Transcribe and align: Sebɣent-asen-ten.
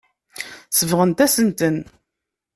Sebɣent-asen-ten. 0.77 1.77